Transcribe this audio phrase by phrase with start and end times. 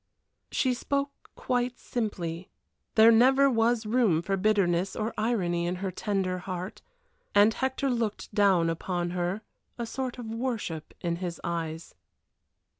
[0.49, 2.49] She spoke quite simply.
[2.95, 6.81] There never was room for bitterness or irony in her tender heart.
[7.35, 9.43] And Hector looked down upon her,
[9.77, 11.93] a sort of worship in his eyes.